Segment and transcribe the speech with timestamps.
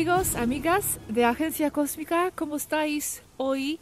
[0.00, 3.78] amigos, amigas de Agencia Cósmica, ¿cómo estáis hoy?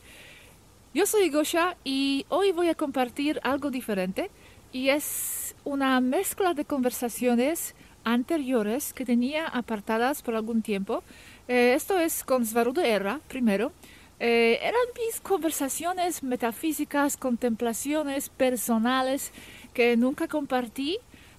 [0.92, 4.28] Yo soy Gosha y hoy voy a compartir algo diferente
[4.72, 11.04] y es una mezcla de conversaciones anteriores que tenía apartadas por algún tiempo.
[11.46, 13.70] Eh, esto es con Svarudo Erra primero.
[14.18, 19.30] Eh, eran mis conversaciones metafísicas, contemplaciones personales
[19.72, 20.98] que nunca compartí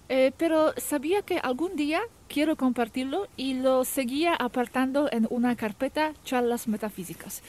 [0.09, 6.13] eh, pero sabía que algún día quiero compartirlo y lo seguía apartando en una carpeta
[6.23, 7.41] charlas metafísicas.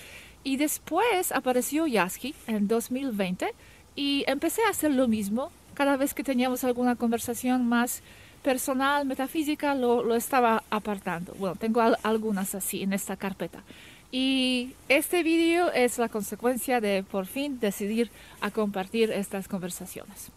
[0.42, 3.52] Y después apareció Yasky en 2020
[3.94, 5.52] y empecé a hacer lo mismo.
[5.74, 8.02] Cada vez que teníamos alguna conversación más
[8.42, 11.34] personal, metafísica, lo, lo estaba apartando.
[11.38, 13.62] Bueno, tengo algunas así en esta carpeta.
[14.10, 20.32] Y este vídeo es la consecuencia de por fin decidir a compartir estas conversaciones.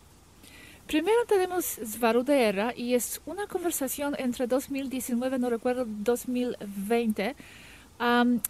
[0.88, 7.36] Primero tenemos Svarudera y es una conversación entre 2019, no recuerdo, 2020.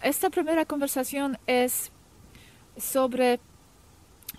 [0.02, 1.92] esta primera conversación es
[2.76, 3.38] sobre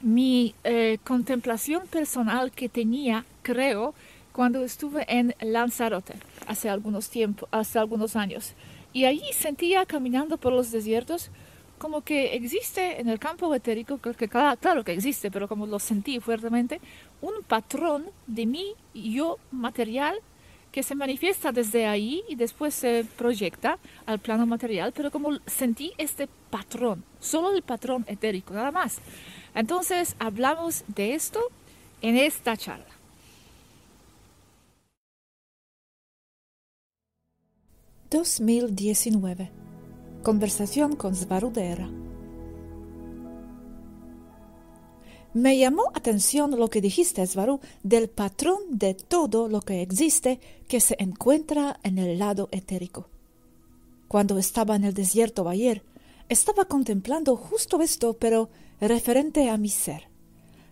[0.01, 3.95] mi eh, contemplación personal que tenía, creo,
[4.33, 6.15] cuando estuve en Lanzarote
[6.47, 8.53] hace algunos tiempos, hace algunos años.
[8.91, 11.31] Y allí sentía caminando por los desiertos
[11.77, 15.79] como que existe en el campo etérico, que claro, claro que existe, pero como lo
[15.79, 16.79] sentí fuertemente,
[17.21, 20.15] un patrón de mi yo material
[20.71, 25.93] que se manifiesta desde ahí y después se proyecta al plano material, pero como sentí
[25.97, 28.97] este patrón, solo el patrón etérico, nada más.
[29.53, 31.39] Entonces hablamos de esto
[32.01, 32.85] en esta charla.
[38.11, 39.49] ...2019
[40.23, 41.87] Conversación con Svarudera.
[45.35, 50.79] Me llamó atención lo que dijiste, Svaru, del patrón de todo lo que existe que
[50.79, 53.09] se encuentra en el lado etérico.
[54.07, 55.83] Cuando estaba en el desierto ayer,
[56.29, 60.07] estaba contemplando justo esto, pero referente a mi ser.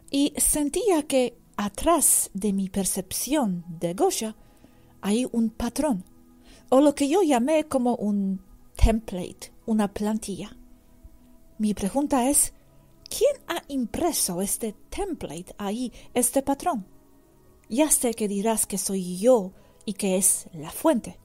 [0.10, 4.38] Y sentía que atrás de mi percepción de Gosha
[5.02, 6.06] hay un patrón,
[6.70, 8.40] o lo que yo llamé como un
[8.82, 10.56] template, una plantilla.
[11.58, 12.54] Mi pregunta es,
[13.16, 16.86] ¿quién ha impreso este template ahí, este patrón?
[17.70, 19.52] Ya sé que dirás que soy yo
[19.86, 21.20] y que es la fuente,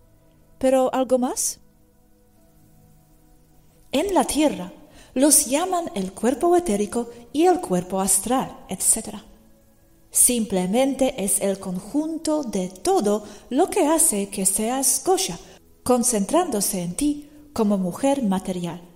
[0.59, 1.61] pero ¿algo más?
[3.93, 4.73] En la Tierra
[5.15, 9.17] los llaman el cuerpo etérico y el cuerpo astral, etc.
[10.11, 15.39] Simplemente es el conjunto de todo lo que hace que seas Gosha,
[15.83, 18.88] concentrándose en ti como mujer material.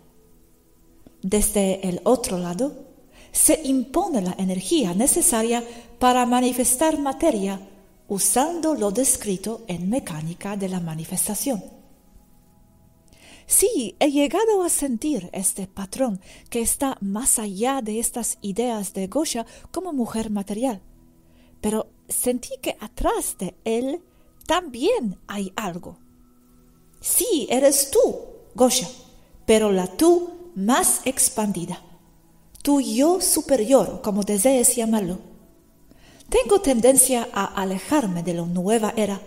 [1.22, 2.84] Desde el otro lado,
[3.30, 5.64] se impone la energía necesaria
[5.98, 7.60] para manifestar materia
[8.08, 11.64] usando lo descrito en mecánica de la manifestación.
[13.46, 19.06] Sí, he llegado a sentir este patrón que está más allá de estas ideas de
[19.06, 20.82] Gosha como mujer material,
[21.60, 24.02] pero sentí que atrás de él
[24.46, 25.98] también hay algo.
[27.00, 28.16] Sí, eres tú,
[28.54, 28.88] Gosha,
[29.46, 31.80] pero la tú más expandida,
[32.62, 35.18] tu yo superior, como desees llamarlo.
[36.28, 39.20] Tengo tendencia a alejarme de la nueva era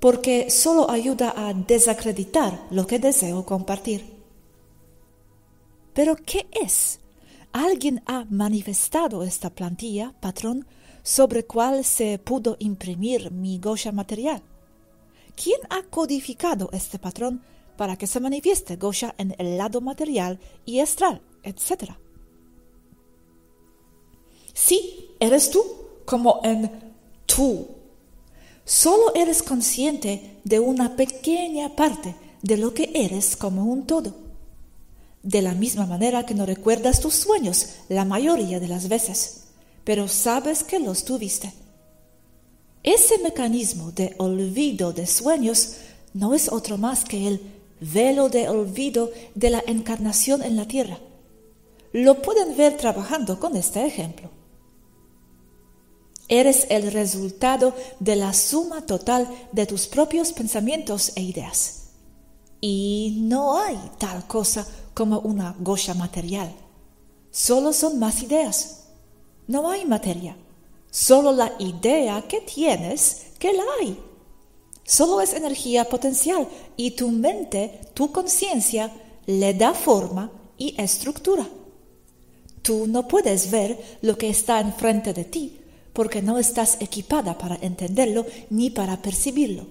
[0.00, 4.04] porque solo ayuda a desacreditar lo que deseo compartir.
[5.92, 7.00] Pero ¿qué es?
[7.52, 10.66] Alguien ha manifestado esta plantilla, patrón,
[11.02, 14.42] sobre cual se pudo imprimir mi Gosha material.
[15.34, 17.42] ¿Quién ha codificado este patrón
[17.78, 21.92] para que se manifieste Gosha en el lado material y astral, etc.
[24.52, 25.62] Sí, eres tú,
[26.04, 26.70] como en
[27.24, 27.68] tú.
[28.64, 34.12] Solo eres consciente de una pequeña parte de lo que eres como un todo.
[35.22, 39.44] De la misma manera que no recuerdas tus sueños la mayoría de las veces,
[39.84, 41.52] pero sabes que los tuviste.
[42.82, 45.76] Ese mecanismo de olvido de sueños
[46.12, 50.98] no es otro más que el velo de olvido de la encarnación en la tierra.
[51.92, 54.30] Lo pueden ver trabajando con este ejemplo.
[56.28, 61.84] Eres el resultado de la suma total de tus propios pensamientos e ideas.
[62.60, 66.54] Y no hay tal cosa como una goya material.
[67.30, 68.88] Solo son más ideas.
[69.46, 70.36] No hay materia.
[70.90, 73.98] Solo la idea que tienes que la hay.
[74.88, 78.90] Solo es energía potencial y tu mente, tu conciencia,
[79.26, 81.46] le da forma y estructura.
[82.62, 85.60] Tú no puedes ver lo que está enfrente de ti
[85.92, 89.66] porque no estás equipada para entenderlo ni para percibirlo.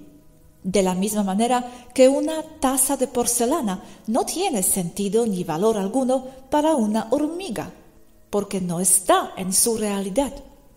[0.62, 1.66] De la misma manera
[1.96, 7.72] que una taza de porcelana no tiene sentido ni valor alguno para una hormiga,
[8.30, 10.34] porque no está en su realidad,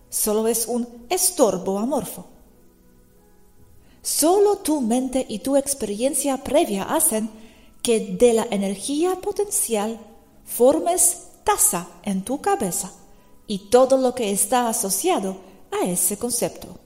[0.09, 2.40] solo es un estorbo amorfo.
[4.01, 7.29] Solo tu mente y tu experiencia previa hacen
[7.83, 9.99] que de la energía potencial
[10.43, 12.91] formes taza en tu cabeza
[13.45, 15.37] y todo lo que está asociado
[15.71, 16.79] a ese concepto.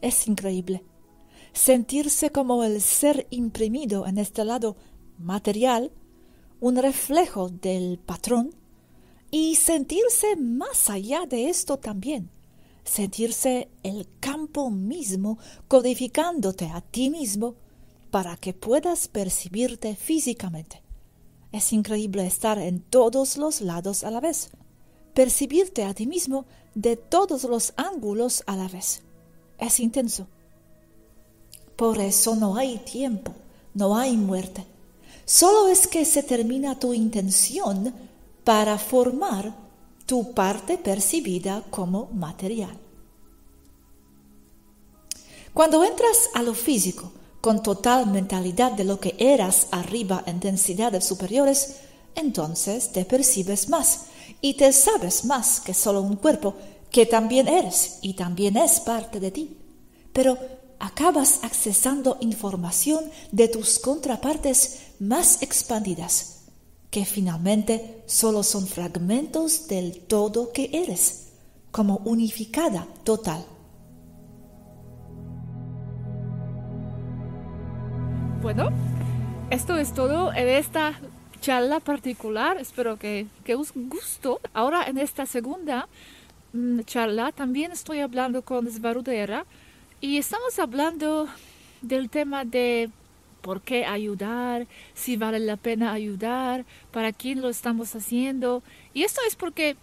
[0.00, 0.84] Es increíble
[1.54, 4.76] sentirse como el ser imprimido en este lado
[5.18, 5.90] material,
[6.60, 8.54] un reflejo del patrón,
[9.30, 12.30] y sentirse más allá de esto también
[12.88, 15.38] sentirse el campo mismo
[15.68, 17.54] codificándote a ti mismo
[18.10, 20.82] para que puedas percibirte físicamente.
[21.52, 24.50] Es increíble estar en todos los lados a la vez,
[25.14, 29.02] percibirte a ti mismo de todos los ángulos a la vez.
[29.58, 30.26] Es intenso.
[31.76, 33.32] Por eso no hay tiempo,
[33.74, 34.64] no hay muerte.
[35.24, 37.94] Solo es que se termina tu intención
[38.44, 39.67] para formar
[40.08, 42.74] tu parte percibida como material.
[45.52, 47.12] Cuando entras a lo físico
[47.42, 51.80] con total mentalidad de lo que eras arriba en densidades superiores,
[52.14, 54.06] entonces te percibes más
[54.40, 56.54] y te sabes más que solo un cuerpo
[56.90, 59.58] que también eres y también es parte de ti.
[60.14, 60.38] Pero
[60.78, 66.37] acabas accesando información de tus contrapartes más expandidas
[66.90, 71.32] que finalmente solo son fragmentos del todo que eres,
[71.70, 73.44] como unificada total.
[78.40, 78.70] Bueno,
[79.50, 80.98] esto es todo en esta
[81.40, 82.56] charla particular.
[82.58, 84.28] Espero que, que os guste.
[84.54, 85.88] Ahora en esta segunda
[86.52, 89.44] mm, charla también estoy hablando con Svarudera
[90.00, 91.26] y estamos hablando
[91.82, 92.90] del tema de
[93.48, 98.62] por qué ayudar, si vale la pena ayudar, para quién lo estamos haciendo.
[98.92, 99.74] Y esto es porque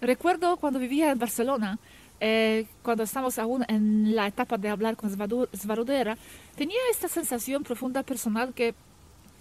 [0.00, 1.78] recuerdo cuando vivía en Barcelona,
[2.18, 6.16] eh, cuando estamos aún en la etapa de hablar con Svarudera,
[6.56, 8.74] tenía esta sensación profunda personal que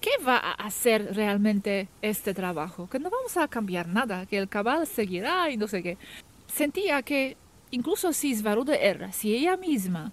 [0.02, 2.90] ¿qué va a hacer realmente este trabajo?
[2.90, 5.98] Que no vamos a cambiar nada, que el cabal seguirá y no sé qué.
[6.54, 7.38] Sentía que
[7.72, 10.12] incluso si Svarudera, si ella misma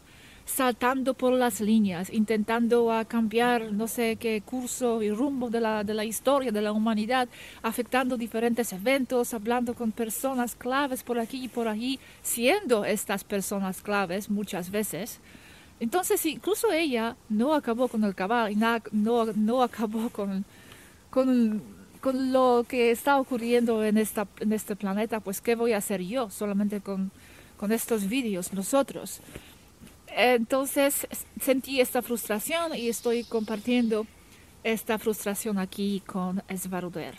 [0.50, 5.94] saltando por las líneas, intentando cambiar no sé qué curso y rumbo de la, de
[5.94, 7.28] la historia de la humanidad,
[7.62, 13.80] afectando diferentes eventos, hablando con personas claves por aquí y por allí, siendo estas personas
[13.80, 15.20] claves muchas veces.
[15.78, 18.54] Entonces, incluso ella no acabó con el cabal
[18.92, 20.44] no, no acabó con,
[21.08, 21.62] con,
[22.00, 26.02] con, lo que está ocurriendo en, esta, en este planeta, pues ¿qué voy a hacer
[26.02, 27.10] yo solamente con,
[27.56, 29.20] con estos vídeos, nosotros?
[30.16, 31.06] Entonces
[31.40, 34.06] sentí esta frustración y estoy compartiendo
[34.64, 37.16] esta frustración aquí con Svaruder.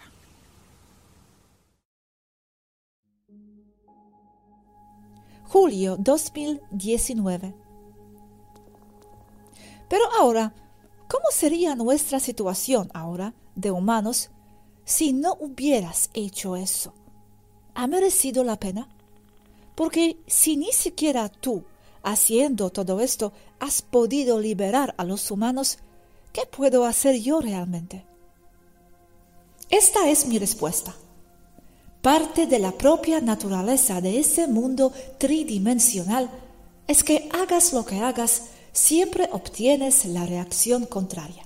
[5.44, 7.54] Julio 2019.
[9.90, 10.54] Pero ahora,
[11.10, 14.32] ¿cómo sería nuestra situación ahora de humanos
[14.86, 16.94] si no hubieras hecho eso?
[17.76, 18.88] ¿Ha merecido la pena?
[19.76, 21.66] Porque si ni siquiera tú
[22.04, 25.78] haciendo todo esto, has podido liberar a los humanos,
[26.34, 28.06] ¿qué puedo hacer yo realmente?
[29.70, 30.96] Esta es mi respuesta.
[32.02, 36.30] Parte de la propia naturaleza de ese mundo tridimensional
[36.88, 38.44] es que hagas lo que hagas,
[38.74, 41.46] siempre obtienes la reacción contraria.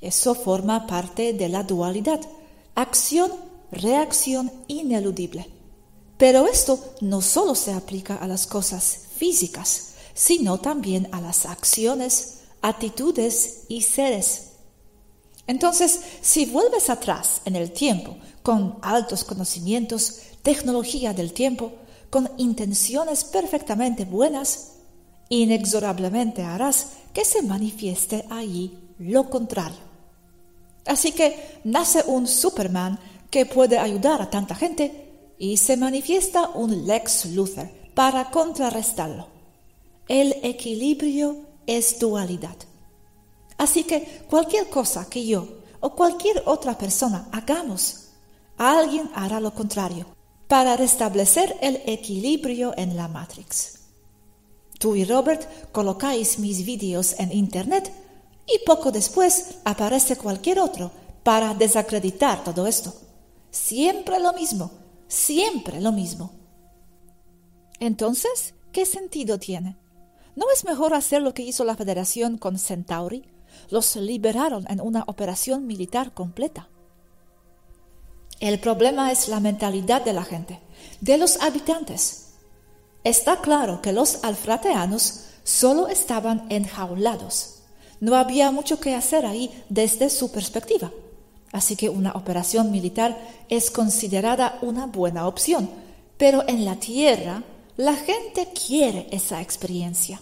[0.00, 2.20] Eso forma parte de la dualidad,
[2.74, 5.50] acción-reacción ineludible.
[6.16, 12.40] Pero esto no solo se aplica a las cosas físicas, sino también a las acciones,
[12.62, 14.52] actitudes y seres.
[15.46, 21.72] Entonces, si vuelves atrás en el tiempo con altos conocimientos, tecnología del tiempo,
[22.10, 24.72] con intenciones perfectamente buenas,
[25.28, 29.86] inexorablemente harás que se manifieste allí lo contrario.
[30.86, 32.98] Así que nace un Superman
[33.30, 39.26] que puede ayudar a tanta gente y se manifiesta un Lex Luthor para contrarrestarlo.
[40.06, 42.56] El equilibrio es dualidad.
[43.56, 45.48] Así que cualquier cosa que yo
[45.80, 48.10] o cualquier otra persona hagamos,
[48.58, 50.04] alguien hará lo contrario.
[50.48, 53.80] para restablecer el equilibrio en la Matrix.
[54.78, 57.92] Tú y Robert colocáis mis vídeos en Internet
[58.46, 60.92] y poco después aparece cualquier otro
[61.24, 62.94] para desacreditar todo esto.
[63.50, 64.70] Siempre lo mismo,
[65.08, 66.35] siempre lo mismo.
[67.80, 69.76] Entonces, ¿qué sentido tiene?
[70.34, 73.24] ¿No es mejor hacer lo que hizo la Federación con Centauri?
[73.70, 76.68] Los liberaron en una operación militar completa.
[78.38, 80.60] El problema es la mentalidad de la gente,
[81.00, 82.34] de los habitantes.
[83.02, 87.62] Está claro que los alfrateanos solo estaban enjaulados.
[88.00, 90.90] No había mucho que hacer ahí desde su perspectiva.
[91.52, 93.16] Así que una operación militar
[93.48, 95.70] es considerada una buena opción.
[96.18, 97.42] Pero en la Tierra
[97.76, 100.20] la gente quiere esa experiencia.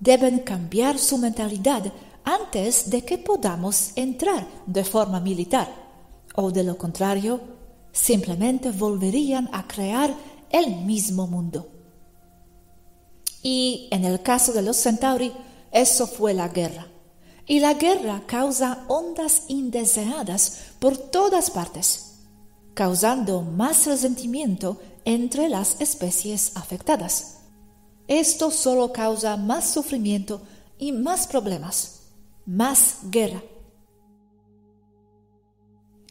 [0.00, 1.92] Deben cambiar su mentalidad
[2.24, 5.68] antes de que podamos entrar de forma militar
[6.34, 7.40] o de lo contrario,
[7.92, 10.14] simplemente volverían a crear
[10.50, 11.68] el mismo mundo.
[13.42, 15.32] Y en el caso de los Centauri,
[15.70, 16.86] eso fue la guerra.
[17.46, 22.18] Y la guerra causa ondas indeseadas por todas partes,
[22.74, 27.38] causando más resentimiento entre las especies afectadas.
[28.08, 30.42] Esto solo causa más sufrimiento
[30.78, 32.00] y más problemas,
[32.46, 33.42] más guerra.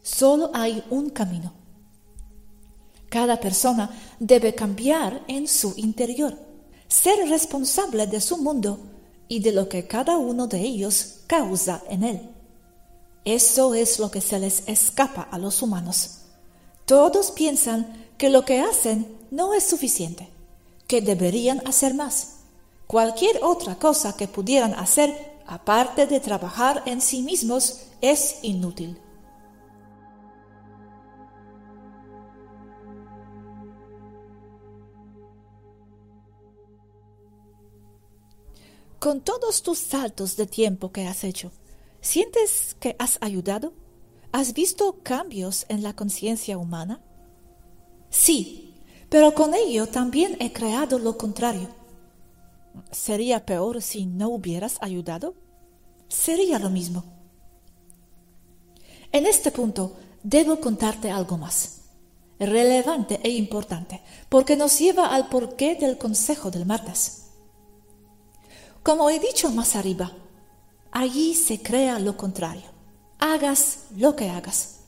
[0.01, 1.53] Solo hay un camino.
[3.09, 6.37] Cada persona debe cambiar en su interior,
[6.87, 8.79] ser responsable de su mundo
[9.27, 12.29] y de lo que cada uno de ellos causa en él.
[13.25, 16.21] Eso es lo que se les escapa a los humanos.
[16.85, 20.27] Todos piensan que lo que hacen no es suficiente,
[20.87, 22.41] que deberían hacer más.
[22.85, 28.99] Cualquier otra cosa que pudieran hacer, aparte de trabajar en sí mismos, es inútil.
[38.99, 41.53] Con todos tus saltos de tiempo que has hecho,
[42.01, 43.71] ¿sientes que has ayudado?
[44.33, 47.01] ¿Has visto cambios en la conciencia humana?
[48.09, 48.75] Sí,
[49.09, 51.67] pero con ello también he creado lo contrario.
[52.91, 55.35] ¿Sería peor si no hubieras ayudado?
[56.07, 57.03] Sería lo mismo.
[59.11, 61.81] En este punto debo contarte algo más,
[62.39, 67.31] relevante e importante, porque nos lleva al porqué del consejo del martes.
[68.83, 70.11] Como he dicho más arriba,
[70.91, 72.69] allí se crea lo contrario.
[73.19, 74.78] Hagas lo que hagas.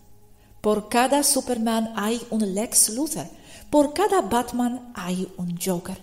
[0.61, 3.25] Por cada Superman hay un Lex Luthor.
[3.69, 5.97] Por cada Batman hay un Joker.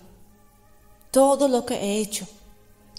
[1.11, 2.27] Todo lo que he hecho,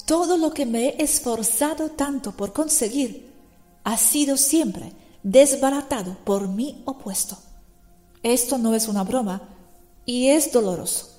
[0.07, 3.31] todo lo que me he esforzado tanto por conseguir,
[3.85, 7.37] ha sido siempre desbaratado por mi opuesto.
[8.23, 9.43] Esto no es una broma
[10.07, 11.10] y es doloroso.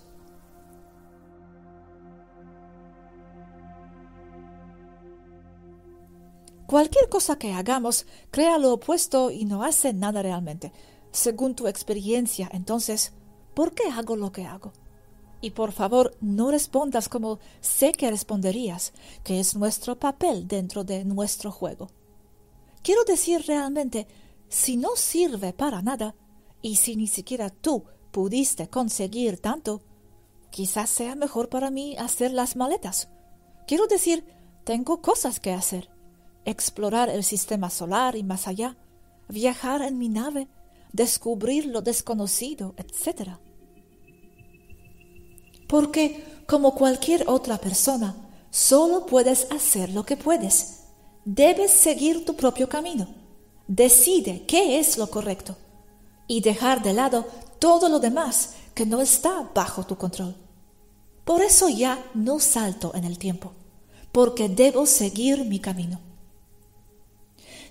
[6.72, 10.72] Cualquier cosa que hagamos crea lo opuesto y no hace nada realmente.
[11.12, 13.12] Según tu experiencia, entonces,
[13.54, 14.72] ¿por qué hago lo que hago?
[15.42, 18.94] Y por favor, no respondas como sé que responderías,
[19.26, 21.90] que es nuestro papel dentro de nuestro juego.
[22.82, 24.08] Quiero decir realmente,
[24.48, 26.16] si no sirve para nada,
[26.62, 29.82] y si ni siquiera tú pudiste conseguir tanto,
[30.52, 33.10] quizás sea mejor para mí hacer las maletas.
[33.68, 34.24] Quiero decir,
[34.64, 35.91] tengo cosas que hacer
[36.46, 38.78] explorar el sistema solar y más allá,
[39.28, 40.48] viajar en mi nave,
[40.94, 43.38] descubrir lo desconocido, etc.
[45.68, 48.16] Porque, como cualquier otra persona,
[48.50, 50.82] solo puedes hacer lo que puedes.
[51.24, 53.08] Debes seguir tu propio camino.
[53.68, 55.56] Decide qué es lo correcto
[56.28, 57.26] y dejar de lado
[57.60, 60.36] todo lo demás que no está bajo tu control.
[61.24, 63.54] Por eso ya no salto en el tiempo,
[64.12, 66.11] porque debo seguir mi camino.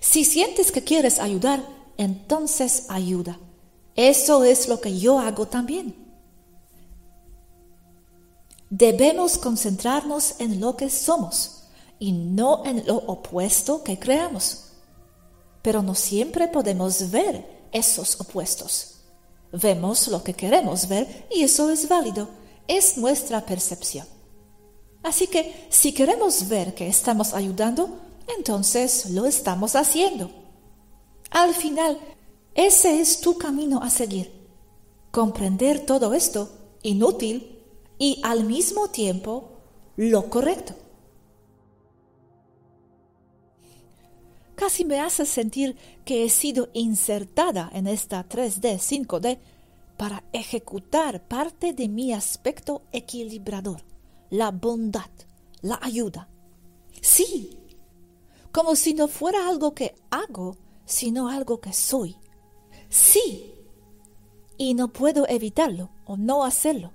[0.01, 1.63] Si sientes que quieres ayudar,
[1.95, 3.39] entonces ayuda.
[3.95, 5.95] Eso es lo que yo hago también.
[8.69, 11.65] Debemos concentrarnos en lo que somos
[11.99, 14.71] y no en lo opuesto que creamos.
[15.61, 18.95] Pero no siempre podemos ver esos opuestos.
[19.51, 22.27] Vemos lo que queremos ver y eso es válido,
[22.67, 24.07] es nuestra percepción.
[25.03, 27.99] Así que si queremos ver que estamos ayudando,
[28.37, 30.31] entonces lo estamos haciendo.
[31.29, 31.97] Al final,
[32.53, 34.31] ese es tu camino a seguir.
[35.11, 36.49] Comprender todo esto,
[36.83, 37.59] inútil,
[37.97, 39.51] y al mismo tiempo
[39.95, 40.75] lo correcto.
[44.55, 45.75] Casi me hace sentir
[46.05, 49.39] que he sido insertada en esta 3D, 5D,
[49.97, 53.83] para ejecutar parte de mi aspecto equilibrador,
[54.29, 55.09] la bondad,
[55.61, 56.27] la ayuda.
[57.01, 57.60] Sí,
[58.51, 62.17] como si no fuera algo que hago, sino algo que soy.
[62.89, 63.53] Sí,
[64.57, 66.91] y no puedo evitarlo o no hacerlo.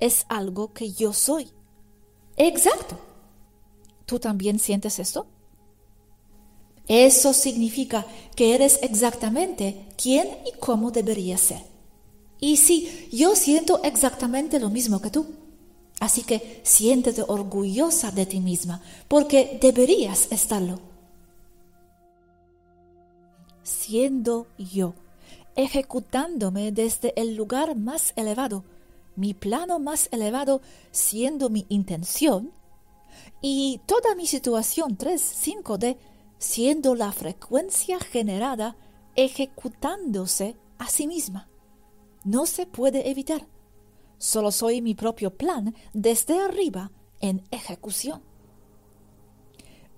[0.00, 1.50] Es algo que yo soy.
[2.36, 2.98] Exacto.
[4.06, 5.26] ¿Tú también sientes esto?
[6.88, 11.62] Eso significa que eres exactamente quién y cómo deberías ser.
[12.40, 15.26] Y sí, yo siento exactamente lo mismo que tú.
[16.00, 20.80] Así que siéntete orgullosa de ti misma, porque deberías estarlo.
[23.62, 24.94] Siendo yo,
[25.54, 28.64] ejecutándome desde el lugar más elevado,
[29.14, 32.52] mi plano más elevado siendo mi intención,
[33.42, 35.98] y toda mi situación 3-5D
[36.38, 38.76] siendo la frecuencia generada
[39.16, 41.48] ejecutándose a sí misma.
[42.24, 43.46] No se puede evitar.
[44.20, 48.22] Solo soy mi propio plan desde arriba en ejecución.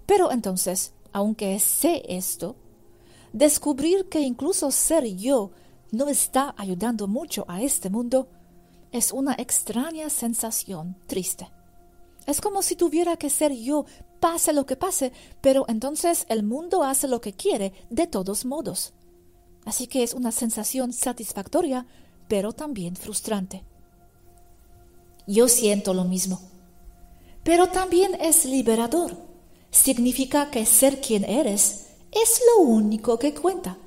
[0.06, 2.54] Pero entonces, aunque sé esto,
[3.32, 5.50] descubrir que incluso ser yo
[5.90, 8.28] no está ayudando mucho a este mundo
[8.92, 11.50] es una extraña sensación triste.
[12.24, 13.86] Es como si tuviera que ser yo,
[14.20, 18.94] pase lo que pase, pero entonces el mundo hace lo que quiere de todos modos.
[19.64, 21.86] Así que es una sensación satisfactoria,
[22.28, 23.64] pero también frustrante.
[25.26, 26.40] Yo siento lo mismo.
[27.42, 29.16] Pero también es liberador.
[29.70, 33.78] Significa que ser quien eres es lo único que cuenta.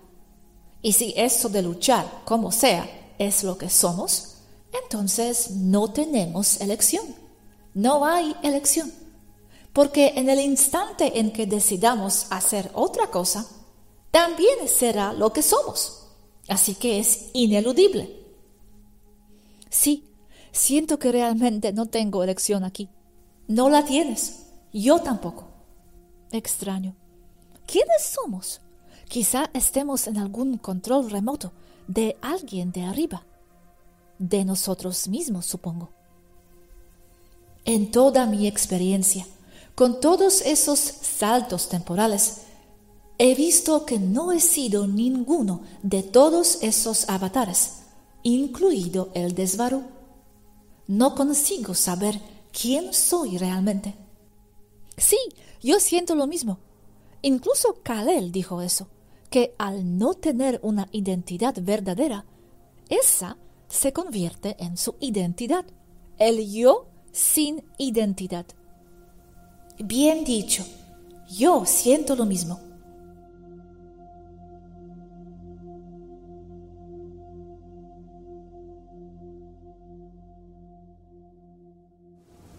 [0.82, 2.88] Y si eso de luchar, como sea,
[3.18, 4.36] es lo que somos,
[4.84, 7.06] entonces no tenemos elección.
[7.74, 8.92] No hay elección.
[9.74, 13.46] Porque en el instante en que decidamos hacer otra cosa,
[14.12, 16.08] también será lo que somos.
[16.48, 18.24] Así que es ineludible.
[19.70, 20.08] Sí,
[20.56, 22.90] siento que realmente no tengo elección aquí.
[23.48, 24.48] No la tienes.
[24.74, 25.48] Yo tampoco.
[26.32, 26.96] Extraño.
[27.66, 28.62] ¿Quiénes somos?
[29.08, 31.52] Quizá estemos en algún control remoto
[31.88, 33.26] de alguien de arriba.
[34.18, 35.92] De nosotros mismos, supongo.
[37.66, 39.26] En toda mi experiencia,
[39.76, 42.42] con todos esos saltos temporales,
[43.18, 47.86] he visto que no he sido ninguno de todos esos avatares
[48.26, 49.84] incluido el desvaro.
[50.88, 52.20] No consigo saber
[52.52, 53.96] quién soy realmente.
[54.98, 55.18] Sí,
[55.62, 56.60] yo siento lo mismo.
[57.22, 58.88] Incluso Kalel dijo eso,
[59.30, 62.26] que al no tener una identidad verdadera,
[62.90, 65.66] esa se convierte en su identidad,
[66.18, 68.46] el yo sin identidad.
[69.80, 70.64] Bien dicho,
[71.30, 72.60] yo siento lo mismo.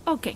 [0.09, 0.29] Ok,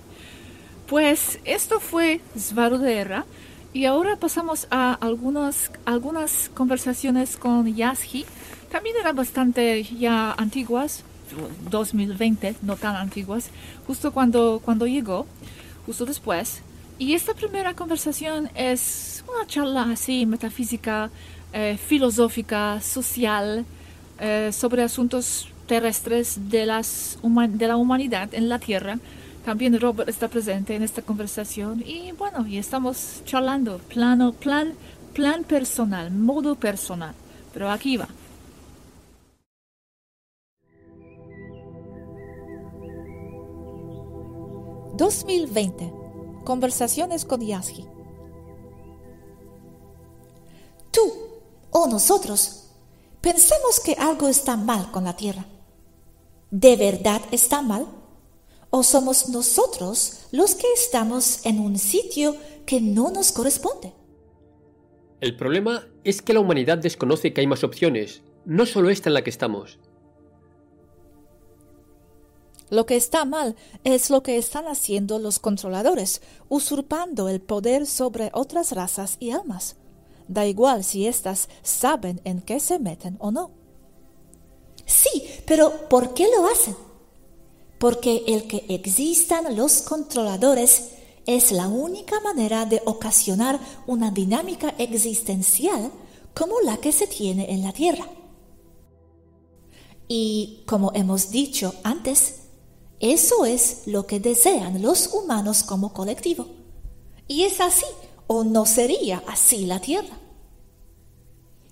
[0.88, 3.24] pues esto fue Svarudera
[3.72, 8.26] y ahora pasamos a algunas, algunas conversaciones con Yasji.
[8.72, 11.04] También eran bastante ya antiguas,
[11.70, 13.50] 2020, no tan antiguas,
[13.86, 15.24] justo cuando, cuando llegó,
[15.86, 16.62] justo después.
[16.98, 21.10] Y esta primera conversación es una charla así, metafísica,
[21.52, 23.64] eh, filosófica, social,
[24.18, 28.98] eh, sobre asuntos terrestres de, las, de la humanidad en la Tierra
[29.44, 34.74] también Robert está presente en esta conversación y bueno, y estamos charlando, plano, plan,
[35.14, 37.14] plan personal, modo personal.
[37.52, 38.08] Pero aquí va.
[44.96, 46.00] ...2020...
[46.44, 47.86] Conversaciones con Yasgi.
[50.90, 51.12] Tú
[51.70, 52.70] o nosotros
[53.20, 55.44] pensamos que algo está mal con la Tierra.
[56.50, 57.86] ¿De verdad está mal?
[58.70, 63.92] O somos nosotros los que estamos en un sitio que no nos corresponde?
[65.20, 69.14] El problema es que la humanidad desconoce que hay más opciones, no solo esta en
[69.14, 69.78] la que estamos.
[72.70, 78.30] Lo que está mal es lo que están haciendo los controladores, usurpando el poder sobre
[78.32, 79.76] otras razas y almas.
[80.28, 83.50] Da igual si éstas saben en qué se meten o no.
[84.86, 86.76] Sí, pero ¿por qué lo hacen?
[87.80, 90.90] Porque el que existan los controladores
[91.24, 95.90] es la única manera de ocasionar una dinámica existencial
[96.34, 98.06] como la que se tiene en la Tierra.
[100.08, 102.40] Y como hemos dicho antes,
[103.00, 106.48] eso es lo que desean los humanos como colectivo.
[107.28, 107.86] Y es así,
[108.26, 110.18] o no sería así la Tierra.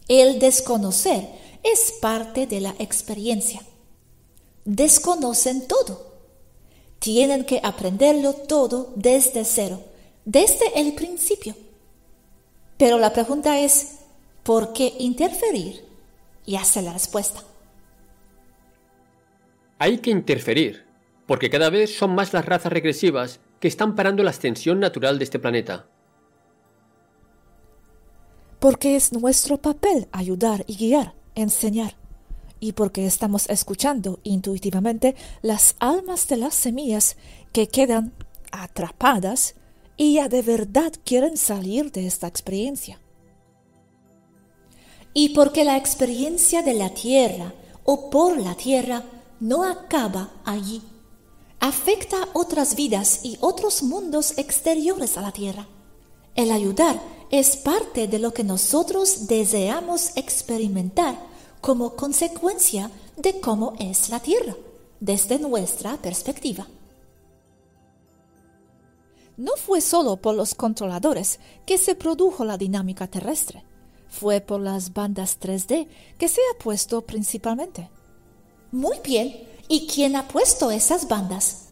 [0.09, 1.29] El desconocer
[1.63, 3.61] es parte de la experiencia.
[4.69, 6.13] Desconocen todo.
[6.99, 9.83] Tienen que aprenderlo todo desde cero,
[10.27, 11.55] desde el principio.
[12.77, 14.01] Pero la pregunta es,
[14.43, 15.87] ¿por qué interferir?
[16.45, 17.43] Y hace la respuesta.
[19.79, 20.85] Hay que interferir,
[21.27, 25.25] porque cada vez son más las razas regresivas que están parando la ascensión natural de
[25.25, 25.87] este planeta.
[28.59, 31.97] Porque es nuestro papel ayudar y guiar, enseñar.
[32.61, 37.17] Y porque estamos escuchando intuitivamente las almas de las semillas
[37.53, 38.13] que quedan
[38.51, 39.55] atrapadas
[39.97, 43.01] y ya de verdad quieren salir de esta experiencia.
[45.15, 47.53] Y porque la experiencia de la tierra
[47.85, 49.03] o por la tierra
[49.41, 50.83] no acaba allí.
[51.61, 55.67] Afecta otras vidas y otros mundos exteriores a la tierra.
[56.37, 61.19] El ayudar es parte de lo que nosotros deseamos experimentar
[61.61, 64.55] como consecuencia de cómo es la tierra,
[65.01, 66.67] desde nuestra perspectiva.
[69.37, 73.65] No fue solo por los controladores que se produjo la dinámica terrestre,
[74.09, 75.87] fue por las bandas 3D
[76.19, 77.91] que se ha puesto principalmente.
[78.73, 79.47] Muy bien.
[79.69, 81.69] ¿Y quién ha puesto esas bandas?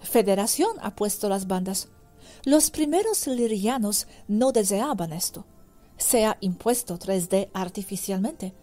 [0.00, 1.88] Federación ha puesto las bandas.
[2.44, 5.44] Los primeros lirianos no deseaban esto.
[5.98, 8.54] Se ha impuesto 3D artificialmente.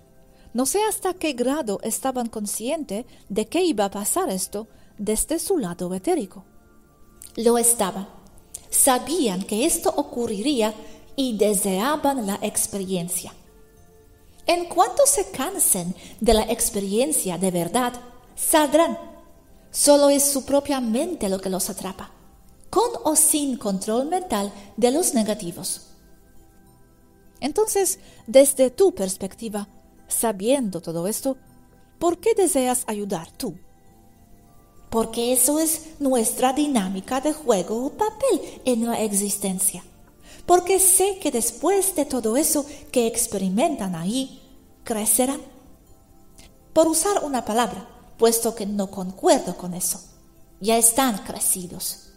[0.54, 5.58] No sé hasta qué grado estaban conscientes de que iba a pasar esto desde su
[5.58, 6.44] lado etérico.
[7.36, 8.08] Lo estaban.
[8.70, 10.74] Sabían que esto ocurriría
[11.16, 13.34] y deseaban la experiencia.
[14.46, 17.94] En cuanto se cansen de la experiencia de verdad,
[18.36, 18.98] saldrán.
[19.70, 22.10] Solo es su propia mente lo que los atrapa,
[22.72, 25.90] con o sin control mental de los negativos.
[27.40, 29.68] Entonces, desde tu perspectiva,
[30.10, 31.38] sabiendo todo esto,
[31.98, 33.58] ¿por qué deseas ayudar tú?
[34.90, 39.84] Porque eso es nuestra dinámica de juego o papel en la existencia.
[40.46, 44.42] Porque sé que después de todo eso que experimentan ahí,
[44.84, 45.42] crecerán.
[46.74, 50.02] Por usar una palabra, puesto que no concuerdo con eso,
[50.60, 52.10] ya están crecidos.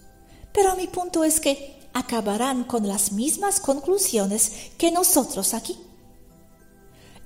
[0.52, 5.78] Pero mi punto es que acabarán con las mismas conclusiones que nosotros aquí.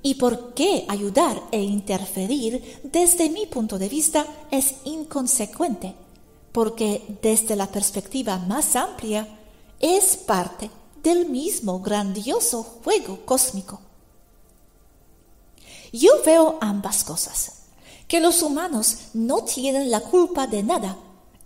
[0.07, 5.97] ¿Y por qué ayudar e interferir desde mi punto de vista es inconsecuente?
[6.53, 9.27] Porque desde la perspectiva más amplia
[9.81, 10.71] es parte
[11.03, 13.81] del mismo grandioso juego cósmico.
[15.93, 17.63] Yo veo ambas cosas,
[18.07, 20.97] que los humanos no tienen la culpa de nada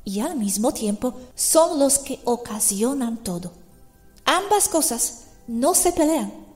[0.04, 3.52] y al mismo tiempo son los que ocasionan todo.
[4.26, 6.49] Ambas cosas no se pelean.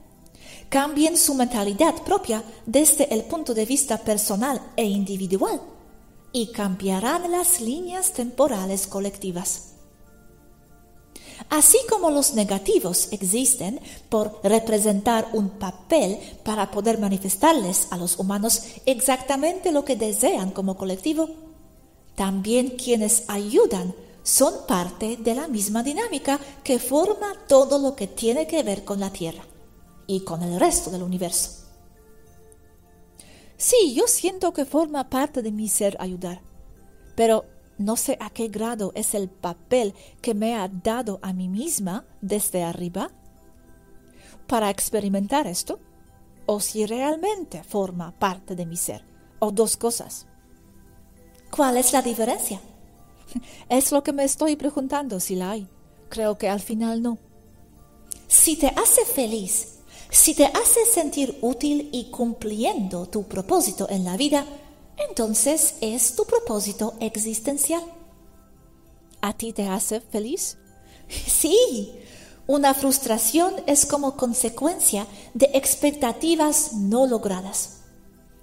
[0.69, 5.61] Cambien su mentalidad propia desde el punto de vista personal e individual
[6.31, 9.71] y cambiarán las líneas temporales colectivas.
[11.49, 18.63] Así como los negativos existen por representar un papel para poder manifestarles a los humanos
[18.85, 21.29] exactamente lo que desean como colectivo,
[22.15, 28.47] también quienes ayudan son parte de la misma dinámica que forma todo lo que tiene
[28.47, 29.45] que ver con la Tierra
[30.07, 31.65] y con el resto del universo.
[33.57, 36.41] Sí, yo siento que forma parte de mi ser ayudar,
[37.15, 37.45] pero
[37.77, 42.05] no sé a qué grado es el papel que me ha dado a mí misma
[42.21, 43.11] desde arriba
[44.47, 45.79] para experimentar esto,
[46.45, 49.03] o si realmente forma parte de mi ser,
[49.39, 50.27] o dos cosas.
[51.49, 52.61] ¿Cuál es la diferencia?
[53.69, 55.67] Es lo que me estoy preguntando si la hay.
[56.09, 57.17] Creo que al final no.
[58.27, 59.74] Si te hace feliz,
[60.15, 64.45] si te hace sentir útil y cumpliendo tu propósito en la vida,
[65.09, 67.83] entonces es tu propósito existencial.
[69.19, 70.57] ¿A ti te hace feliz?
[71.27, 71.91] Sí,
[72.47, 77.81] una frustración es como consecuencia de expectativas no logradas.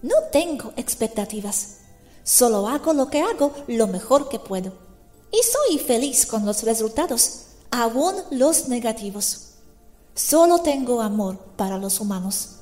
[0.02, 1.78] No tengo expectativas,
[2.22, 4.74] solo hago lo que hago lo mejor que puedo.
[5.32, 9.51] Y soy feliz con los resultados, aún los negativos.
[10.14, 12.58] Solo tengo amor para los humanos.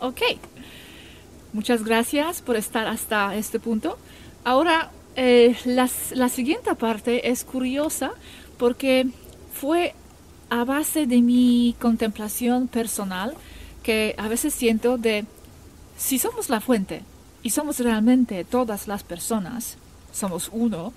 [0.00, 0.20] Ok.
[1.52, 3.96] Muchas gracias por estar hasta este punto.
[4.44, 8.12] Ahora, eh, la siguiente parte es curiosa
[8.58, 9.08] porque
[9.52, 9.94] fue
[10.50, 13.34] a base de mi contemplación personal
[13.82, 15.24] que a veces siento de
[15.96, 17.02] si somos la fuente
[17.42, 19.76] y somos realmente todas las personas,
[20.12, 20.92] somos uno,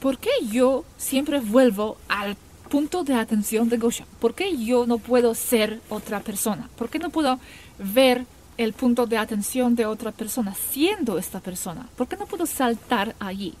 [0.00, 2.36] ¿por qué yo siempre vuelvo al
[2.68, 4.04] punto de atención de Gosha?
[4.20, 6.68] ¿Por qué yo no puedo ser otra persona?
[6.76, 7.38] ¿Por qué no puedo
[7.78, 11.88] ver el punto de atención de otra persona siendo esta persona?
[11.96, 13.54] ¿Por qué no puedo saltar allí?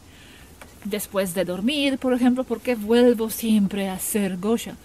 [0.84, 4.76] Después de dormir, por ejemplo, ¿por qué vuelvo siempre a ser Gosha?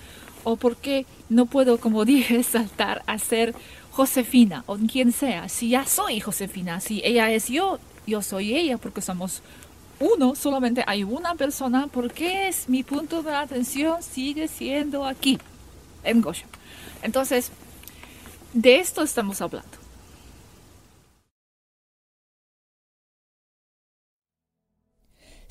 [0.43, 3.53] ¿O por qué no puedo, como dije, saltar a ser
[3.91, 5.49] Josefina o quien sea?
[5.49, 9.41] Si ya soy Josefina, si ella es yo, yo soy ella, porque somos
[9.99, 15.37] uno, solamente hay una persona, ¿por qué es mi punto de atención sigue siendo aquí,
[16.03, 16.45] en Gosha?
[17.03, 17.51] Entonces,
[18.53, 19.82] de esto estamos hablando.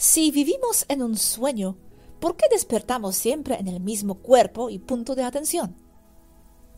[0.03, 1.77] Si vivimos en un sueño,
[2.19, 5.77] ¿por qué despertamos siempre en el mismo cuerpo y punto de atención?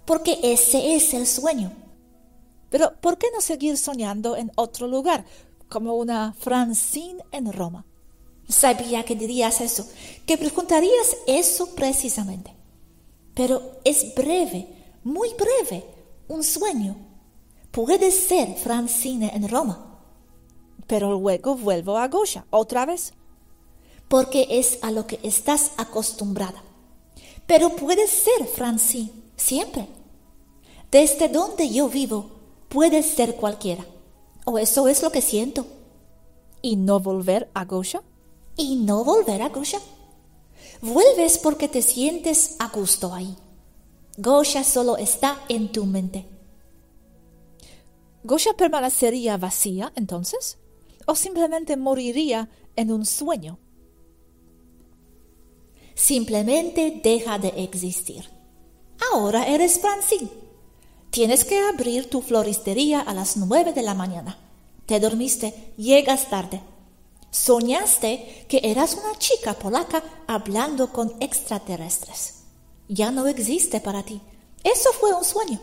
[0.04, 1.72] Porque ese es el sueño.
[2.68, 5.24] Pero ¿por qué no seguir soñando en otro lugar,
[5.70, 7.86] como una Francine en Roma?
[8.46, 9.88] Sabía que dirías eso,
[10.26, 12.54] que preguntarías eso precisamente.
[13.32, 14.68] Pero es breve,
[15.02, 15.82] muy breve,
[16.28, 16.94] un sueño.
[17.70, 19.93] Puede ser Francine en Roma
[20.86, 23.14] pero luego vuelvo a Gosha otra vez,
[24.08, 26.62] porque es a lo que estás acostumbrada.
[27.46, 29.88] Pero puede ser, Francine, siempre.
[30.90, 32.30] Desde donde yo vivo,
[32.68, 33.84] puede ser cualquiera.
[34.44, 35.66] O eso es lo que siento.
[36.62, 38.02] ¿Y no volver a Gosha?
[38.56, 39.80] ¿Y no volver a Gosha?
[40.80, 43.36] Vuelves porque te sientes a gusto ahí.
[44.16, 46.26] Gosha solo está en tu mente.
[48.22, 50.58] ¿Gosha permanecería vacía entonces?
[51.06, 53.58] O simplemente moriría en un sueño.
[55.94, 58.28] Simplemente deja de existir.
[59.12, 60.28] Ahora eres Francine.
[61.10, 64.36] Tienes que abrir tu floristería a las nueve de la mañana.
[64.86, 66.60] Te dormiste, llegas tarde.
[67.30, 72.42] Soñaste que eras una chica polaca hablando con extraterrestres.
[72.88, 74.20] Ya no existe para ti.
[74.62, 75.60] Eso fue un sueño.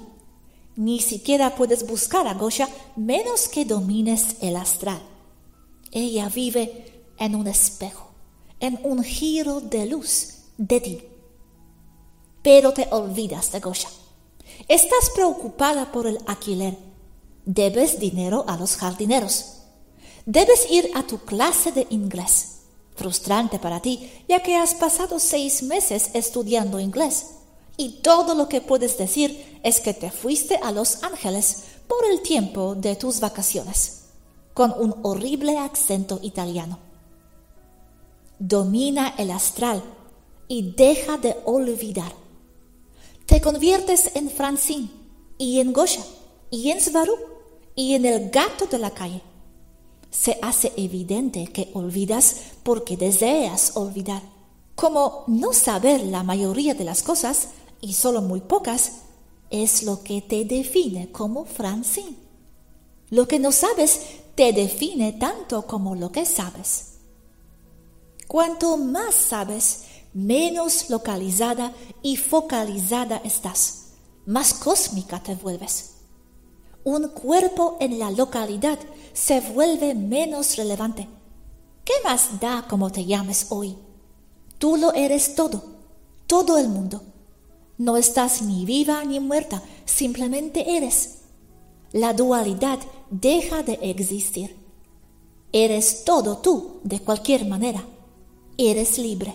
[0.76, 5.02] Ni siquiera puedes buscar a Gosha menos que domines el astral.
[5.92, 8.08] Ella vive en un espejo,
[8.62, 11.04] en un giro de luz de ti.
[12.42, 13.90] Pero te olvidas de Gosha.
[14.70, 16.78] Estás preocupada por el alquiler.
[17.46, 19.58] Debes dinero a los jardineros.
[20.26, 22.60] Debes ir a tu clase de inglés.
[22.96, 27.32] Frustrante para ti, ya que has pasado seis meses estudiando inglés.
[27.76, 32.22] Y todo lo que puedes decir es que te fuiste a Los Ángeles por el
[32.22, 34.01] tiempo de tus vacaciones
[34.54, 36.80] con un horrible acento italiano.
[38.40, 39.84] Domina el astral
[40.48, 42.14] y deja de olvidar.
[43.26, 44.90] Te conviertes en Francine
[45.38, 46.04] y en Gosha
[46.50, 47.16] y en Svaru
[47.76, 49.22] y en el gato de la calle.
[50.10, 54.22] Se hace evidente que olvidas porque deseas olvidar.
[54.76, 57.50] Como no saber la mayoría de las cosas,
[57.82, 58.94] y solo muy pocas,
[59.50, 62.16] es lo que te define como Francine.
[63.10, 64.00] Lo que no sabes
[64.42, 66.94] te define tanto como lo que sabes.
[68.28, 69.84] Cuanto más sabes,
[70.16, 73.90] menos localizada y focalizada estás,
[74.26, 75.98] más cósmica te vuelves.
[76.84, 78.80] Un cuerpo en la localidad
[79.14, 81.08] se vuelve menos relevante.
[81.86, 83.78] ¿Qué más da como te llames hoy?
[84.58, 85.64] Tú lo eres todo,
[86.26, 87.04] todo el mundo.
[87.78, 91.21] No estás ni viva ni muerta, simplemente eres.
[91.94, 94.56] La dualidad deja de existir.
[95.52, 97.84] Eres todo tú de cualquier manera.
[98.58, 99.34] Eres libre.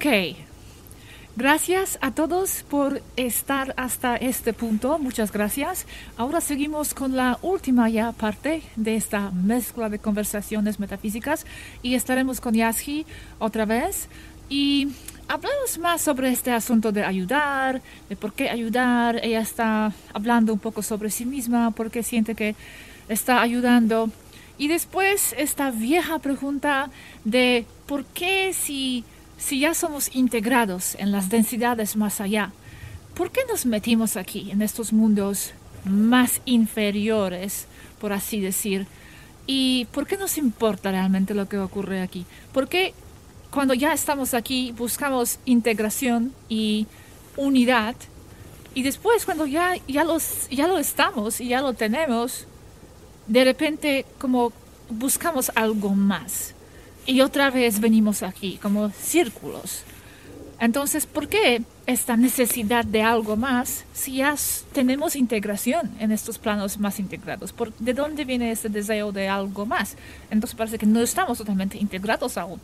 [0.00, 0.34] Ok.
[1.36, 4.98] Gracias a todos por estar hasta este punto.
[4.98, 5.84] Muchas gracias.
[6.16, 11.44] Ahora seguimos con la última ya parte de esta mezcla de conversaciones metafísicas
[11.82, 13.04] y estaremos con Yasji
[13.38, 14.08] otra vez
[14.48, 14.88] y
[15.28, 19.20] hablamos más sobre este asunto de ayudar, de por qué ayudar.
[19.22, 22.54] Ella está hablando un poco sobre sí misma, porque siente que
[23.10, 24.08] está ayudando.
[24.56, 26.88] Y después esta vieja pregunta
[27.26, 29.04] de por qué si
[29.40, 32.52] si ya somos integrados en las densidades más allá,
[33.14, 35.52] ¿por qué nos metimos aquí, en estos mundos
[35.84, 37.66] más inferiores,
[38.00, 38.86] por así decir?
[39.46, 42.26] ¿Y por qué nos importa realmente lo que ocurre aquí?
[42.52, 42.94] ¿Por qué
[43.50, 46.86] cuando ya estamos aquí buscamos integración y
[47.36, 47.96] unidad
[48.74, 52.46] y después cuando ya, ya, los, ya lo estamos y ya lo tenemos,
[53.26, 54.52] de repente como
[54.90, 56.54] buscamos algo más
[57.06, 59.84] y otra vez venimos aquí como círculos.
[60.60, 64.34] Entonces, ¿por qué esta necesidad de algo más si ya
[64.72, 67.54] tenemos integración en estos planos más integrados?
[67.78, 69.96] ¿De dónde viene este deseo de algo más?
[70.30, 72.60] Entonces parece que no estamos totalmente integrados aún.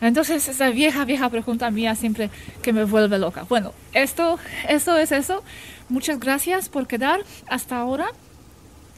[0.00, 2.30] Entonces, esa vieja, vieja pregunta mía siempre
[2.62, 3.44] que me vuelve loca.
[3.48, 5.42] Bueno, esto, esto es eso.
[5.90, 8.06] Muchas gracias por quedar hasta ahora.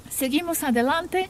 [0.09, 1.29] Seguimos adelante.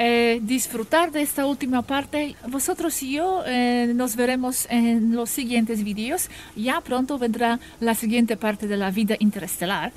[0.00, 2.36] Eh, disfrutar de esta última parte.
[2.46, 6.30] Vosotros y yo eh, nos veremos en los siguientes vídeos.
[6.54, 9.90] Ya pronto vendrá la siguiente parte de la vida interestelar,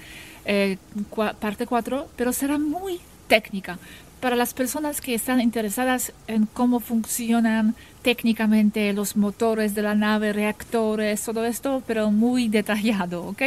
[0.46, 0.78] eh,
[1.40, 3.78] parte 4, pero será muy técnica
[4.22, 10.34] para las personas que están interesadas en cómo funcionan técnicamente los motores de la nave,
[10.34, 13.42] reactores, todo esto, pero muy detallado, ¿ok?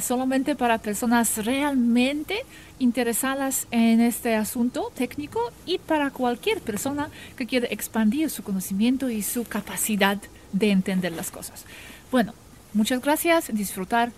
[0.00, 2.36] Solamente para personas realmente
[2.78, 9.22] interesadas en este asunto técnico y para cualquier persona que quiera expandir su conocimiento y
[9.22, 10.18] su capacidad
[10.52, 11.64] de entender las cosas.
[12.10, 12.34] Bueno,
[12.72, 14.12] muchas gracias, disfrutar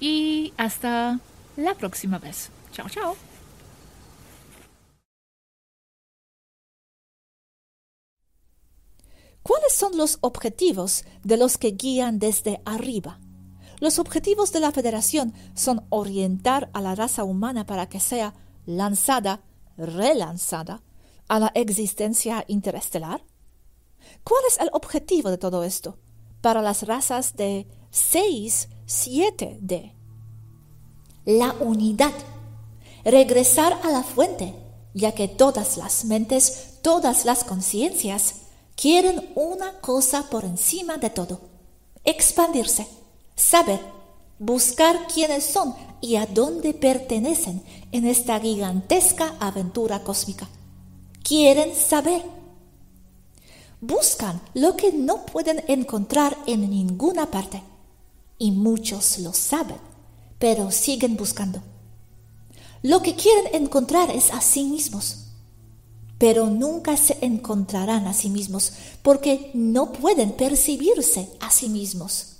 [0.00, 1.20] y hasta
[1.56, 2.50] la próxima vez.
[2.72, 3.16] Chao, chao.
[9.42, 13.18] ¿Cuáles son los objetivos de los que guían desde arriba?
[13.80, 18.34] Los objetivos de la Federación son orientar a la raza humana para que sea
[18.66, 19.42] lanzada,
[19.76, 20.82] relanzada,
[21.28, 23.24] a la existencia interestelar.
[24.22, 25.98] ¿Cuál es el objetivo de todo esto
[26.42, 29.94] para las razas de 6, 7D?
[31.24, 32.12] La unidad.
[33.04, 34.54] Regresar a la fuente,
[34.92, 38.34] ya que todas las mentes, todas las conciencias
[38.74, 41.40] quieren una cosa por encima de todo,
[42.04, 42.86] expandirse,
[43.40, 43.80] saber,
[44.38, 50.48] buscar quiénes son y a dónde pertenecen en esta gigantesca aventura cósmica.
[51.22, 52.22] Quieren saber.
[53.80, 57.62] Buscan lo que no pueden encontrar en ninguna parte.
[58.38, 59.78] Y muchos lo saben,
[60.38, 61.62] pero siguen buscando.
[62.82, 65.26] Lo que quieren encontrar es a sí mismos
[66.20, 72.39] pero nunca se encontrarán a sí mismos porque no pueden percibirse a sí mismos.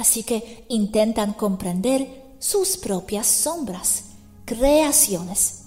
[0.00, 4.04] Así que intentan comprender sus propias sombras,
[4.46, 5.64] creaciones.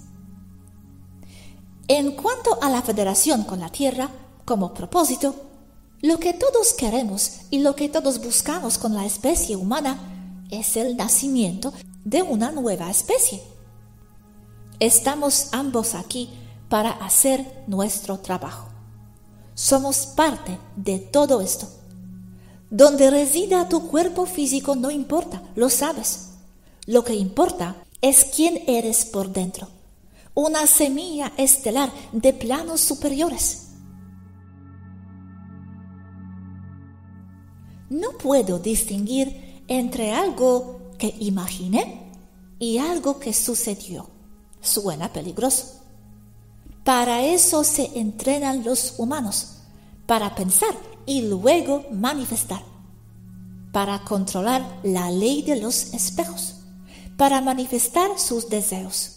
[1.86, 4.10] En cuanto a la federación con la Tierra,
[4.44, 5.36] como propósito,
[6.02, 10.96] lo que todos queremos y lo que todos buscamos con la especie humana es el
[10.96, 11.72] nacimiento
[12.04, 13.40] de una nueva especie.
[14.80, 16.28] Estamos ambos aquí
[16.68, 18.66] para hacer nuestro trabajo.
[19.54, 21.83] Somos parte de todo esto.
[22.70, 26.30] Donde resida tu cuerpo físico no importa, lo sabes.
[26.86, 29.68] Lo que importa es quién eres por dentro.
[30.34, 33.68] Una semilla estelar de planos superiores.
[37.90, 42.10] No puedo distinguir entre algo que imaginé
[42.58, 44.08] y algo que sucedió.
[44.60, 45.80] Suena peligroso.
[46.82, 49.58] Para eso se entrenan los humanos,
[50.06, 50.74] para pensar
[51.06, 52.62] y luego manifestar,
[53.72, 56.62] para controlar la ley de los espejos,
[57.16, 59.14] para manifestar sus deseos.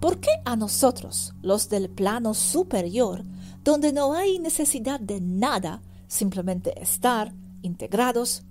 [0.00, 3.24] ¿Por qué a nosotros, los del plano superior,
[3.62, 8.42] donde no hay necesidad de nada, simplemente estar integrados,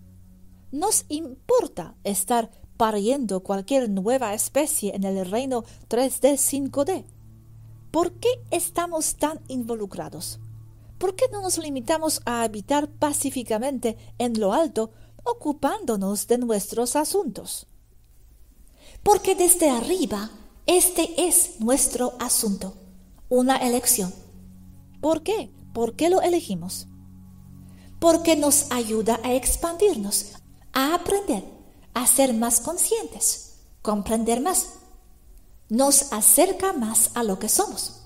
[0.71, 7.03] nos importa estar pariendo cualquier nueva especie en el reino 3D, 5D.
[7.91, 10.39] ¿Por qué estamos tan involucrados?
[10.99, 14.91] ¿Por qué no nos limitamos a habitar pacíficamente en lo alto,
[15.23, 17.67] ocupándonos de nuestros asuntos?
[19.01, 20.29] Porque desde arriba
[20.65, 22.75] este es nuestro asunto,
[23.27, 24.13] una elección.
[25.01, 25.51] ¿Por qué?
[25.73, 26.87] ¿Por qué lo elegimos?
[27.99, 30.33] Porque nos ayuda a expandirnos,
[30.73, 31.43] a aprender,
[31.95, 34.78] a ser más conscientes, comprender más.
[35.69, 38.01] Nos acerca más a lo que somos.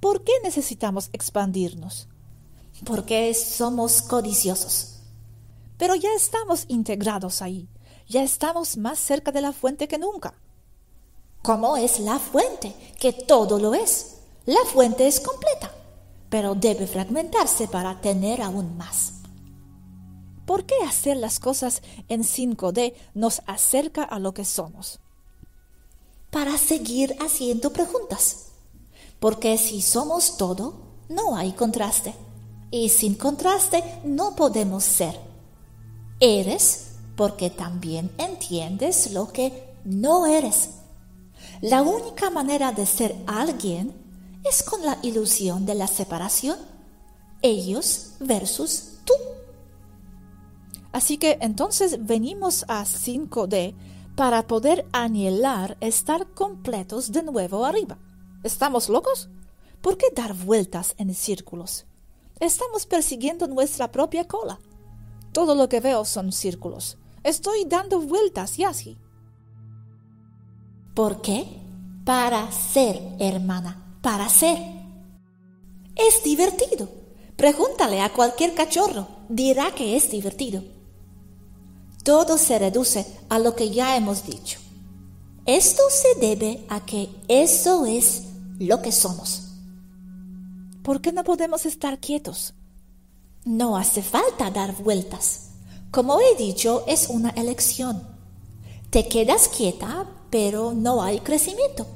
[0.00, 2.08] ¿Por qué necesitamos expandirnos?
[2.84, 4.98] Porque somos codiciosos.
[5.78, 7.70] Pero ya estamos integrados ahí,
[8.06, 10.34] ya estamos más cerca de la fuente que nunca.
[11.40, 12.74] ¿Cómo es la fuente?
[13.00, 14.18] Que todo lo es.
[14.44, 15.72] La fuente es completa,
[16.28, 19.14] pero debe fragmentarse para tener aún más.
[20.44, 25.01] ¿Por qué hacer las cosas en 5D nos acerca a lo que somos?
[26.32, 28.46] Para seguir haciendo preguntas.
[29.20, 30.74] Porque si somos todo,
[31.10, 32.14] no hay contraste.
[32.70, 35.20] Y sin contraste no podemos ser.
[36.18, 40.70] Eres porque también entiendes lo que no eres.
[41.60, 43.92] La única manera de ser alguien
[44.42, 46.56] es con la ilusión de la separación.
[47.42, 49.12] Ellos versus tú.
[50.92, 53.74] Así que entonces venimos a 5D
[54.16, 57.98] para poder anhelar estar completos de nuevo arriba.
[58.42, 59.28] ¿Estamos locos?
[59.80, 61.86] ¿Por qué dar vueltas en círculos?
[62.40, 64.58] Estamos persiguiendo nuestra propia cola.
[65.32, 66.98] Todo lo que veo son círculos.
[67.22, 68.98] Estoy dando vueltas y así.
[70.94, 71.46] ¿Por qué?
[72.04, 74.58] Para ser, hermana, para ser.
[75.96, 76.88] Es divertido.
[77.36, 80.62] Pregúntale a cualquier cachorro, dirá que es divertido.
[82.02, 84.58] Todo se reduce a lo que ya hemos dicho.
[85.46, 88.22] Esto se debe a que eso es
[88.58, 89.52] lo que somos.
[90.82, 92.54] ¿Por qué no podemos estar quietos?
[93.44, 95.50] No hace falta dar vueltas.
[95.92, 98.02] Como he dicho, es una elección.
[98.90, 101.86] Te quedas quieta, pero no hay crecimiento.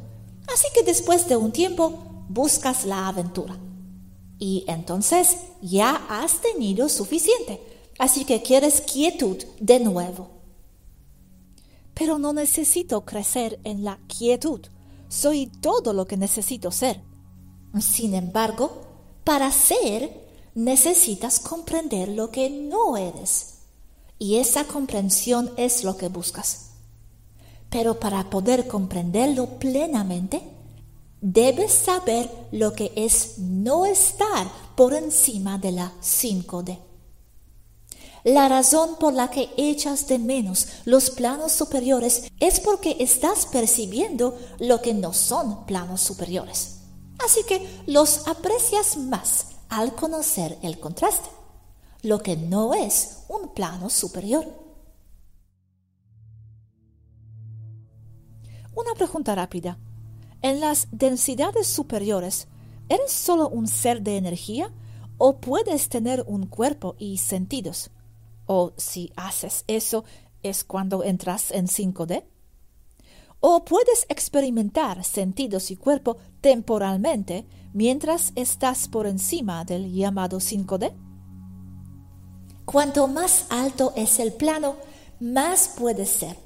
[0.53, 3.57] Así que después de un tiempo buscas la aventura.
[4.39, 7.61] Y entonces ya has tenido suficiente
[7.99, 10.31] Así que quieres quietud de nuevo.
[11.95, 14.61] Pero no necesito crecer en la quietud.
[15.09, 17.01] Soy todo lo que necesito ser.
[17.81, 18.83] Sin embargo,
[19.25, 23.55] para ser necesitas comprender lo que no eres.
[24.19, 26.71] Y esa comprensión es lo que buscas.
[27.71, 30.43] Pero para poder comprenderlo plenamente,
[31.21, 36.86] debes saber lo que es no estar por encima de la 5D.
[38.27, 44.37] La razón por la que echas de menos los planos superiores es porque estás percibiendo
[44.59, 46.79] lo que no son planos superiores.
[47.25, 51.29] Así que los aprecias más al conocer el contraste,
[52.03, 54.45] lo que no es un plano superior.
[58.75, 59.79] Una pregunta rápida.
[60.43, 62.49] En las densidades superiores,
[62.89, 64.73] ¿eres solo un ser de energía
[65.17, 67.93] o puedes tener un cuerpo y sentidos?
[68.47, 70.05] O si haces eso
[70.43, 72.25] es cuando entras en 5D.
[73.41, 80.95] O puedes experimentar sentidos y cuerpo temporalmente mientras estás por encima del llamado 5D.
[82.65, 84.77] Cuanto más alto es el plano,
[85.21, 86.37] más puedes ser.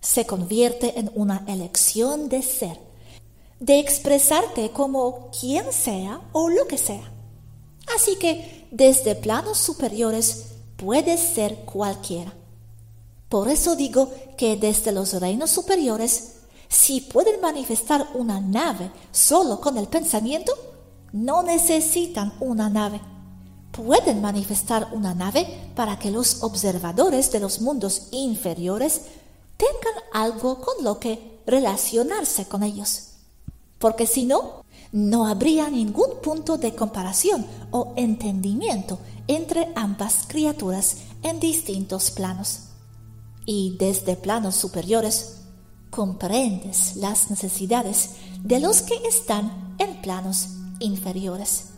[0.00, 2.78] Se convierte en una elección de ser,
[3.60, 7.12] de expresarte como quien sea o lo que sea.
[7.94, 12.32] Así que desde planos superiores puede ser cualquiera.
[13.28, 16.36] Por eso digo que desde los reinos superiores,
[16.68, 20.52] si pueden manifestar una nave solo con el pensamiento,
[21.12, 23.00] no necesitan una nave.
[23.72, 29.02] Pueden manifestar una nave para que los observadores de los mundos inferiores
[29.56, 33.08] tengan algo con lo que relacionarse con ellos.
[33.78, 41.40] Porque si no, no habría ningún punto de comparación o entendimiento entre ambas criaturas en
[41.40, 42.64] distintos planos.
[43.44, 45.42] Y desde planos superiores
[45.90, 48.10] comprendes las necesidades
[48.42, 50.48] de los que están en planos
[50.80, 51.77] inferiores.